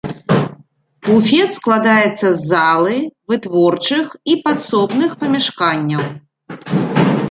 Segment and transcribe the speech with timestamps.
[1.07, 2.97] Буфет складаецца з залы,
[3.33, 6.03] вытворчых і падсобных памяшканняў.